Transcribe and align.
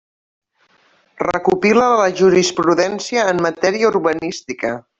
Recopila 1.23 1.89
la 2.01 2.07
jurisprudència 2.21 3.27
en 3.35 3.43
matèria 3.49 3.93
urbanística. 3.95 4.75